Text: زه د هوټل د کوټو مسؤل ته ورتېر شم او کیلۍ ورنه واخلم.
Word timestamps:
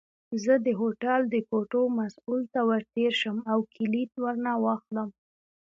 زه 0.43 0.53
د 0.65 0.67
هوټل 0.79 1.21
د 1.29 1.35
کوټو 1.49 1.83
مسؤل 1.99 2.41
ته 2.53 2.59
ورتېر 2.69 3.11
شم 3.21 3.37
او 3.51 3.59
کیلۍ 3.73 4.03
ورنه 4.23 4.51
واخلم. 4.63 5.09